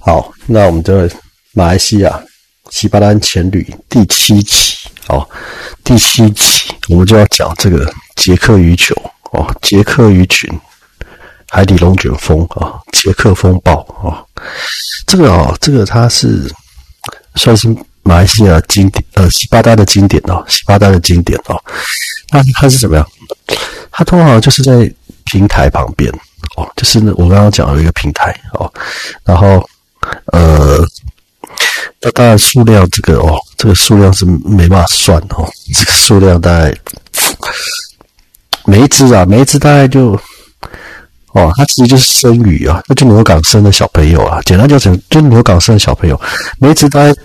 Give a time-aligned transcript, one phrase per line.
[0.00, 1.10] 好，那我们的
[1.52, 2.22] 马来西亚
[2.70, 5.26] 西巴丹前旅第七期，哦，
[5.84, 8.94] 第七期我们就要讲这个捷克鱼球
[9.32, 10.50] 哦，捷克鱼群
[11.48, 14.22] 海底龙卷风啊，捷克风暴啊，
[15.06, 16.52] 这个啊，这个它是
[17.36, 17.68] 算是
[18.02, 21.62] 马来西亚经典呃西巴丹的经典哦，西巴丹的经典哦，
[22.32, 23.06] 那它是怎么样？
[23.92, 24.92] 它通常就是在
[25.24, 26.12] 平台旁边
[26.56, 28.70] 哦，就是我刚刚讲有一个平台哦，
[29.24, 29.64] 然后。
[30.36, 30.86] 呃，
[32.02, 35.48] 那当然数量这个哦，这个数量是没办法算哦。
[35.74, 36.76] 这个数量大概
[38.66, 40.12] 每一只啊，每一只大概就
[41.32, 44.42] 哦，它其实就是生鱼啊，那就牛港生的小朋友啊。
[44.42, 46.20] 简单叫成就牛港生的小朋友，
[46.58, 47.18] 每一只大概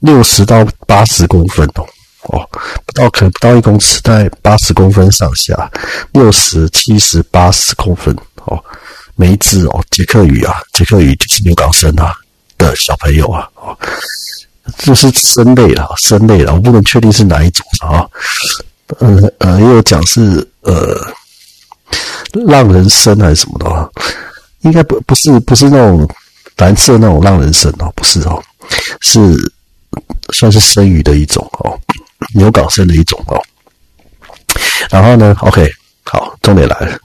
[0.00, 1.86] 六十到八十公分哦，
[2.24, 2.46] 哦，
[2.84, 5.70] 不到可不到一公尺，大概八十公分上下，
[6.12, 8.14] 六十七十八十公分
[8.44, 8.62] 哦。
[9.14, 12.12] 每一只哦，杰克鱼啊，杰克鱼就是牛港生啊
[12.62, 13.76] 的小朋友啊，哦，
[14.78, 18.06] 这是生类了，生类了，我不能确定是哪一种啊，
[18.98, 20.96] 呃呃，也有讲是呃
[22.32, 23.88] 浪人参还是什么的啊，
[24.60, 26.08] 应该不不是不是那种
[26.56, 28.40] 蓝色那种浪人参哦，不是哦，
[29.00, 29.18] 是
[30.32, 31.76] 算是生鱼的一种哦，
[32.34, 33.42] 牛港生的一种哦，
[34.88, 35.68] 然后呢，OK，
[36.04, 36.98] 好，重点来了。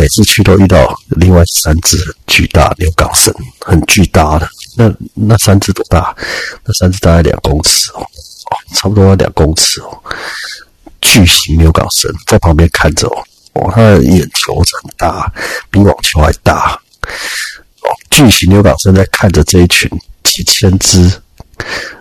[0.00, 4.48] 每次去都遇到另外三只巨大牛港生，很巨大的。
[4.74, 6.16] 那那三只多大？
[6.64, 8.00] 那三只大概两公尺哦，
[8.74, 10.02] 差不多两公尺哦。
[11.02, 15.30] 巨型牛港生在旁边看着哦，哦，它的眼球很大，
[15.70, 16.72] 比网球还大。
[17.82, 19.86] 哦，巨型牛港生在看着这一群
[20.24, 21.20] 几千只，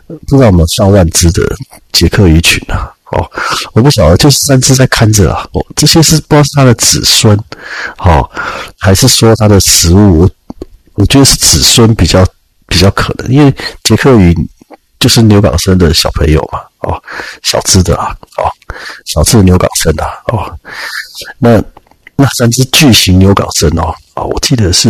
[0.07, 1.43] 不知道有没有上万只的
[1.91, 2.93] 杰克鱼群啊。
[3.11, 3.31] 哦，
[3.73, 5.47] 我不晓得，就是三只在看着啊。
[5.53, 7.37] 哦，这些是不知道是他的子孙，
[7.97, 8.29] 哦，
[8.77, 10.29] 还是说他的食物？
[10.93, 12.25] 我觉得是子孙比较
[12.67, 14.35] 比较可能，因为杰克鱼
[14.99, 16.59] 就是牛港生的小朋友嘛。
[16.79, 17.01] 哦，
[17.41, 18.45] 小只的啊，哦，
[19.05, 20.53] 小只的牛港生的哦。
[21.37, 21.61] 那
[22.15, 24.89] 那三只巨型牛港生哦，啊，我记得是。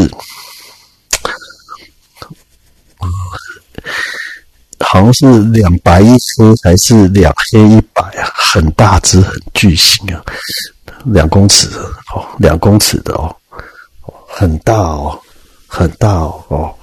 [4.92, 8.32] 好像是两白一黑还是两黑一白啊？
[8.34, 10.20] 很大只，很巨型啊，
[11.06, 11.68] 两公尺
[12.16, 13.36] 哦，两公尺的哦，
[14.28, 15.20] 很大哦，
[15.68, 16.74] 很大哦哦。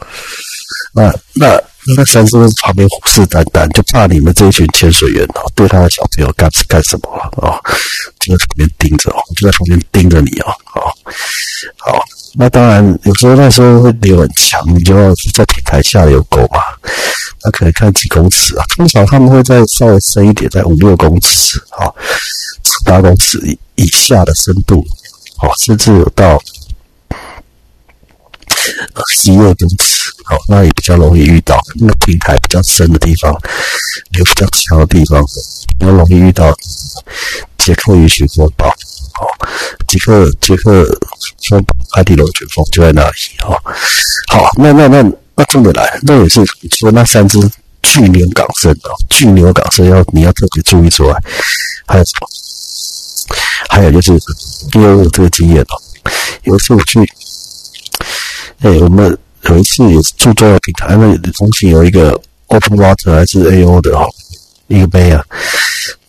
[0.94, 1.60] 那那
[1.96, 7.10] 那三只在旁边虎视眈眈，就怕你们这一群潜水员哦，对他的小朋友干干什么
[7.42, 7.58] 啊？
[8.20, 10.94] 就在旁边盯着哦，就在旁边盯着你哦，好，
[11.78, 12.04] 好。
[12.38, 16.60] 那当然，有时候那时候会流很强，你就要在平台下有狗嘛。
[17.42, 21.86] 那可能看几公尺啊，通常他们会在稍微深一点，在五六公尺啊，
[22.62, 24.84] 七八公尺以以下的深度，
[25.42, 26.42] 哦，甚至有到
[29.10, 33.32] 十一二公尺，好，那也比较容易遇到那个平台比较深的地方，
[34.10, 35.22] 流比较强的地方，
[35.78, 36.52] 比较容易遇到
[37.58, 38.66] 杰克鱼群风暴。
[38.68, 39.24] 哦，
[39.88, 40.84] 杰克杰克
[41.40, 41.58] 说
[41.92, 43.56] 海底龙卷风就在那里哦。
[44.28, 45.02] 好，那那那
[45.36, 47.38] 那重点来，那也是除了那三只
[47.82, 51.12] 巨牛港生哦，巨牛港生要你要特别注意之外，
[51.86, 52.28] 还有什么？
[53.68, 54.12] 还有就是，
[54.72, 55.76] 因为我这个经验哦，
[56.44, 57.00] 有一次我去，
[58.60, 64.08] 哎，我们有一次也是住中的平台，那中心有一个 Open Water 还是 AO 的哦，
[64.68, 65.22] 一个杯啊，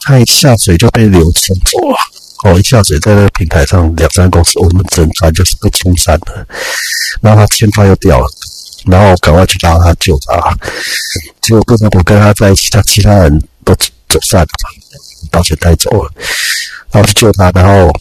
[0.02, 1.98] 它一下水就被流冲走了。
[2.44, 6.48] 哦，一下水在那个平台上两三公尺，我们整船就是被冲散了。
[7.20, 8.28] 然后他牵发又掉了，
[8.88, 10.58] 然后赶快去拉他救他。
[11.42, 13.74] 结果不能我跟他在一起，他其他人都
[14.10, 14.48] 走散了，
[15.32, 16.12] 把钱带走了。
[16.92, 17.92] 然后去救他，然后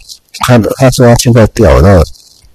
[0.47, 2.05] 他他说他现在掉了，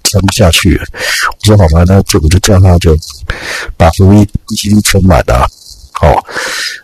[0.04, 0.76] 撑不下去。
[0.78, 2.96] 我说好吧，那就我就叫他就
[3.76, 5.46] 把浮力一起撑满了。
[5.92, 6.24] 好，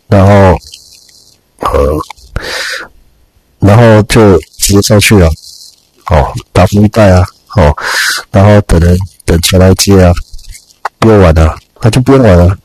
[0.09, 0.57] 然后
[1.61, 1.99] 呃。
[3.61, 5.29] 然后就直接上去了，
[6.11, 7.27] 哦，打浮力袋啊，
[7.57, 7.77] 哦，
[8.31, 10.13] 然后等人等车来接啊，
[10.99, 12.56] 不用玩了，他就不用玩了，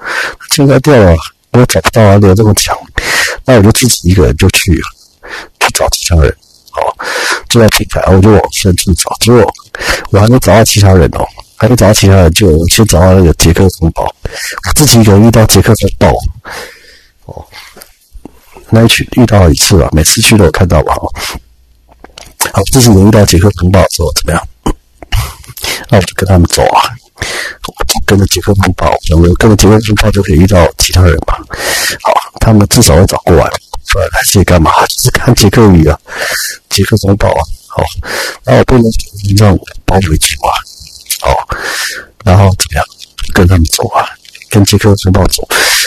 [0.51, 1.15] 现在掉了，
[1.51, 2.77] 我找不到啊，流这么强，
[3.45, 4.83] 那我就自己一个人就去了，
[5.59, 6.29] 去找其他人，
[6.73, 6.95] 哦，
[7.49, 9.53] 就在平台，我就往深处找，结果
[10.11, 11.25] 我还没找到其他人哦，
[11.55, 16.13] 还没找到其他人，就先找到那个杰克风暴，我自己一个人遇到杰克风暴，
[17.25, 17.45] 哦。
[18.69, 20.95] 那一群遇到一次啊，每次去都有看到吧？
[22.51, 24.47] 好，这次我遇到杰克风暴的时候怎么样？
[25.89, 26.89] 那我就跟他们走啊，
[28.13, 31.33] 跟着杰克风暴，有没有跟着杰克风暴就可以遇到其他人嘛？
[32.03, 33.49] 好，他们至少要找过来，
[33.91, 34.71] 不然来这里干嘛？
[34.85, 35.99] 就是看杰克鱼啊，
[36.69, 37.41] 杰克风暴啊。
[37.69, 37.83] 好，
[38.45, 38.83] 那我不能
[39.35, 40.53] 让包围住啊。
[41.21, 41.47] 好，
[42.23, 42.85] 然后怎么样？
[43.33, 44.05] 跟他们走啊，
[44.51, 45.41] 跟捷克风暴走。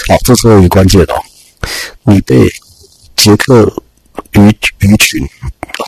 [0.09, 1.23] 好，这时候有关键哦，
[2.03, 2.53] 你被
[3.15, 3.73] 捷克
[4.33, 4.49] 鱼
[4.81, 5.25] 鱼群、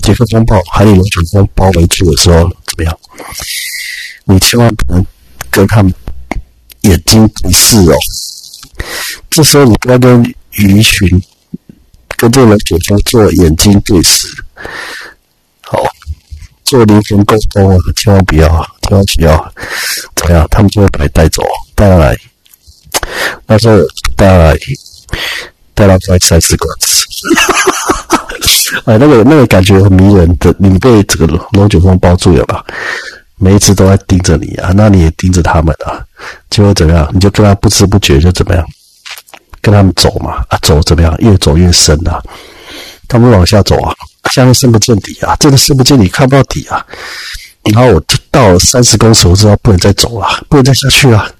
[0.04, 2.96] 捷克风暴、海里龙卷风包围住的时候，怎么样？
[4.22, 5.04] 你千万不能
[5.50, 5.92] 跟他们
[6.88, 7.94] 眼睛对视哦。
[9.30, 11.08] 这时候你不要跟鱼群、
[12.16, 14.28] 跟这个龙卷风做眼睛对视。
[15.62, 15.82] 好。
[16.64, 18.46] 做灵魂沟通啊，千万不要，
[18.82, 19.52] 千万不要，
[20.14, 20.46] 怎么样？
[20.50, 21.42] 他们就会把你带走，
[21.74, 22.14] 带来，
[23.46, 23.78] 那时候
[24.14, 24.54] 带来，
[25.72, 27.06] 带来快三四个字，
[28.84, 32.62] 哎，那个那个感觉很迷人的，你被这个龙卷风包住了吧？
[33.36, 36.04] 每一次都在盯着你啊，那你也盯着他们啊，
[36.58, 37.08] 就会怎么样？
[37.12, 38.66] 你就跟他不知不觉就怎么样？
[39.62, 41.14] 跟他们走嘛，啊，走怎么样？
[41.18, 42.20] 越走越深啊，
[43.06, 43.94] 他们往下走啊。
[44.32, 46.84] 下面深不见底啊，真的深不见底，看不到底啊。
[47.72, 51.32] 然后我就到了三十公尺，我知道不能再走了，不能再下去了。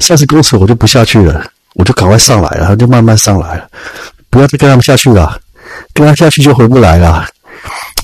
[0.00, 3.68] 三十公尺我就不下去了，我就赶快上来了，就慢慢上来了，
[4.28, 5.38] 不要再跟他们下去了，
[5.94, 7.24] 跟他下去就回不来了。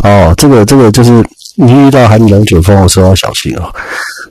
[0.05, 1.11] 哦，这个这个就是
[1.57, 3.75] 你遇到海底龙卷风的时候要小心哦，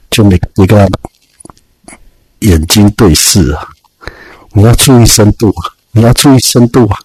[0.09, 0.97] 就没没跟他
[2.39, 3.67] 眼睛对视啊，
[4.53, 6.97] 你要注意深度啊，你要注意深度啊。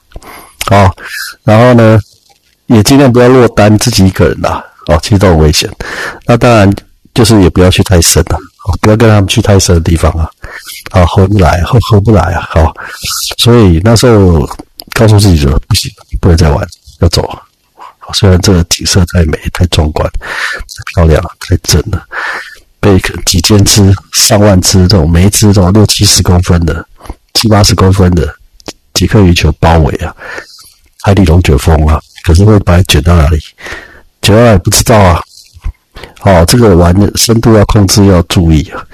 [0.67, 0.95] 好，
[1.45, 1.99] 然后呢？
[2.67, 5.71] 也尽量不要落单，自己一个人啦，哦，其实都很危险。
[6.25, 6.73] 那当然
[7.13, 8.39] 就是也不要去太深了，
[8.81, 10.31] 不要跟他们去太深的地方啊，
[10.91, 12.73] 啊，合不来，回回不来啊，好。
[13.37, 14.49] 所以那时候
[14.95, 16.67] 告诉自己说，不行，不能再玩，
[17.01, 17.29] 要走。
[18.15, 22.03] 虽然这个景色太美、太壮观、太漂亮、太正了，
[22.83, 26.85] 被几千只、上万只这种每一只都六七十公分的、
[27.35, 28.35] 七八十公分的
[28.93, 30.13] 几颗鱼球包围啊，
[31.03, 32.03] 海底龙卷风啊。
[32.25, 33.39] 可是会把它卷到哪里？
[34.21, 35.21] 卷到哪里不知道啊！
[36.23, 38.85] 哦，这个玩的深度要控制，要注意啊！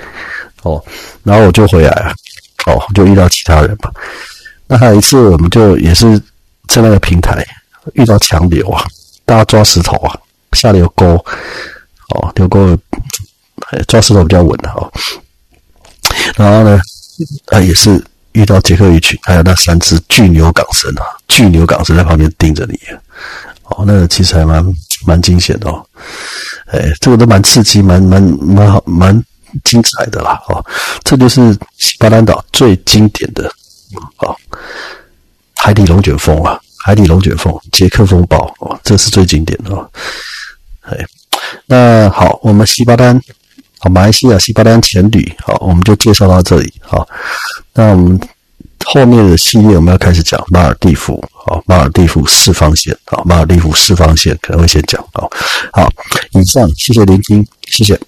[0.63, 0.83] 哦，
[1.23, 2.15] 然后我就回来了，
[2.67, 3.91] 哦，就遇到其他人嘛。
[4.67, 6.19] 那还有一次，我们就也是
[6.69, 7.45] 在那个平台
[7.93, 8.87] 遇到强流啊，
[9.27, 10.19] 大家抓石头啊，
[10.53, 11.15] 下流沟，
[12.15, 12.79] 哦，流沟
[13.87, 14.91] 抓石头比较稳的哦。
[16.37, 16.81] 然后呢，
[17.47, 18.03] 啊，也是
[18.33, 22.79] 遇到杰克鱼群，还有那三只巨牛港神啊，巨牛港神在旁边盯着你。
[23.65, 24.65] 哦，那个其实还蛮
[25.07, 25.85] 蛮惊险的哦，
[26.69, 29.23] 哎，这个都蛮刺激、蛮蛮蛮好、蛮
[29.63, 30.65] 精彩的啦哦，
[31.05, 33.47] 这就是西巴丹岛最经典的
[34.21, 34.35] 哦，
[35.57, 39.91] 海底龙卷风啊，海底龙卷风、杰克风暴哦，这是最经典的哦，
[40.81, 40.97] 哎，
[41.67, 43.21] 那好，我们西巴丹，
[43.79, 47.07] 好，马来西亚西巴丹前旅，好，我们就介绍到这里，好，
[47.75, 48.21] 那我们。
[48.85, 55.29] 后面的系列我们要开始讲马尔蒂夫，好，马尔蒂夫四方线，好，马尔蒂夫四方线可能会先讲，好，
[55.73, 55.91] 好，
[56.31, 58.01] 以上谢谢聆听，谢谢。